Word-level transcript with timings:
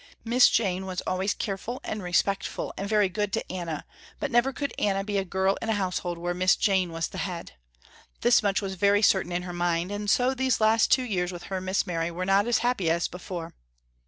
Miss 0.25 0.49
Jane 0.49 0.87
was 0.87 1.01
always 1.01 1.35
careful 1.35 1.79
and 1.83 2.01
respectful 2.01 2.73
and 2.75 2.89
very 2.89 3.07
good 3.07 3.31
to 3.33 3.51
Anna, 3.51 3.85
but 4.19 4.31
never 4.31 4.51
could 4.51 4.73
Anna 4.79 5.03
be 5.03 5.19
a 5.19 5.23
girl 5.23 5.59
in 5.61 5.69
a 5.69 5.73
household 5.73 6.17
where 6.17 6.33
Miss 6.33 6.55
Jane 6.55 6.91
would 6.91 7.03
be 7.03 7.07
the 7.11 7.17
head. 7.19 7.51
This 8.21 8.41
much 8.41 8.63
was 8.63 8.73
very 8.73 9.03
certain 9.03 9.31
in 9.31 9.43
her 9.43 9.53
mind, 9.53 9.91
and 9.91 10.09
so 10.09 10.33
these 10.33 10.59
last 10.59 10.89
two 10.89 11.03
years 11.03 11.31
with 11.31 11.43
her 11.53 11.61
Miss 11.61 11.85
Mary 11.85 12.09
were 12.09 12.25
not 12.25 12.47
as 12.47 12.57
happy 12.65 12.89
as 12.89 13.07
before. 13.07 13.53